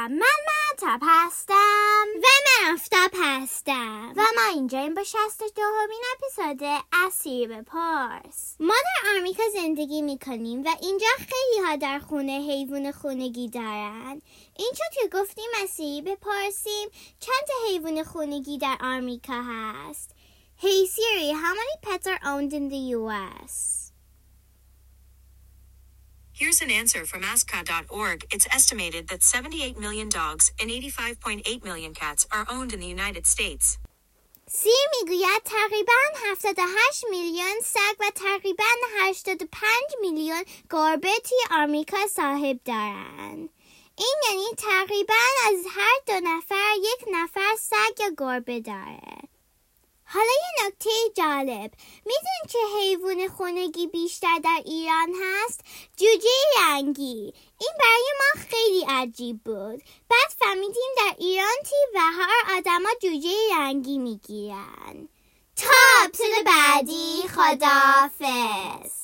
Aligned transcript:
سلام 0.00 0.12
من 0.12 0.26
مهتاب 0.48 1.00
هستم. 1.02 2.06
و 2.14 2.26
من 2.44 2.72
آفتاب 2.72 3.10
هستم. 3.14 4.12
و 4.16 4.22
ما 4.36 4.54
اینجا 4.54 4.78
این 4.78 4.94
با 4.94 5.02
شست 5.02 5.42
دومین 5.56 6.02
اپیزود 6.12 6.82
اسیر 6.92 7.48
به 7.48 7.62
پارس. 7.62 8.56
ما 8.60 8.74
در 8.74 9.18
آمریکا 9.18 9.42
زندگی 9.52 10.02
می‌کنیم 10.02 10.62
و 10.64 10.68
اینجا 10.82 11.06
خیلی 11.16 11.66
ها 11.66 11.76
در 11.76 11.98
خونه 11.98 12.32
حیوان 12.32 12.92
خونگی 12.92 13.48
دارن. 13.48 14.22
اینجا 14.56 14.84
که 14.92 15.18
گفتیم 15.18 15.50
اسیری 15.62 16.02
به 16.02 16.16
پارسیم 16.16 16.88
چند 17.20 17.48
حیوان 17.68 18.02
خونگی 18.02 18.58
در 18.58 18.76
آمریکا 18.80 19.42
هست. 19.48 20.10
Hey 20.62 20.84
Siri, 20.94 21.30
how 21.32 21.54
many 21.60 21.76
pets 21.82 22.06
are 22.06 22.20
owned 22.24 22.52
in 22.52 22.68
the 22.68 22.82
US? 22.98 23.79
Here's 26.42 26.62
an 26.62 26.70
answer 26.70 27.04
from 27.04 27.22
aska.org. 27.22 28.18
It's 28.34 28.48
estimated 28.50 29.08
that 29.08 29.22
78 29.22 29.78
million 29.78 30.08
dogs 30.08 30.52
and 30.58 30.70
85.8 30.70 31.62
million 31.62 31.92
cats 31.92 32.26
are 32.32 32.46
owned 32.48 32.72
in 32.72 32.80
the 32.80 32.86
United 32.86 33.26
States. 33.26 33.78
سیر 34.48 34.86
می‌گوید 35.00 35.42
تقریبا 35.44 35.92
78 36.30 37.04
میلیون 37.10 37.60
سگ 37.64 38.00
و 38.00 38.10
تقریبا 38.14 38.64
85 39.00 39.72
میلیون 40.00 40.44
گربه 40.70 41.12
توی 41.28 41.38
آمریکا 41.50 42.06
صاحب 42.06 42.60
دارن. 42.64 43.48
این 43.96 44.16
یعنی 44.28 44.46
تقریبا 44.58 45.14
از 45.46 45.64
هر 45.76 45.98
دو 46.06 46.28
نفر 46.28 46.74
یک 46.76 47.08
نفر 47.12 47.56
سگ 47.60 48.00
یا 48.00 48.10
گربه 48.18 48.60
داره. 48.60 49.19
نکته 50.70 50.90
جالب. 51.14 51.70
می‌دونی 52.06 52.48
که 52.48 52.58
حیوان 52.78 53.28
خونگی 53.28 53.86
بیشتر 53.86 54.38
در 54.44 54.62
ایران 54.64 55.08
هست؟ 55.22 55.60
جوجه 55.96 56.28
رنگی. 56.62 57.34
این 57.60 57.70
برای 57.78 58.12
ما 58.18 58.42
خیلی 58.50 58.84
عجیب 58.88 59.44
بود. 59.44 59.82
بعد 60.10 60.30
فهمیدیم 60.38 60.92
در 60.96 61.14
ایران 61.18 61.56
تی 61.64 61.76
و 61.94 62.00
هر 62.00 62.56
آدما 62.58 62.88
جوجه 63.02 63.34
رنگی 63.58 63.98
می‌گیرن. 63.98 65.08
تا 65.56 66.10
بعدی 66.46 67.22
خدافز 67.28 68.99